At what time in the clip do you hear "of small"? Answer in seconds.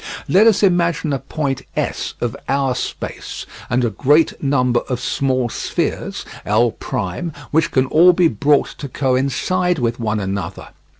4.89-5.47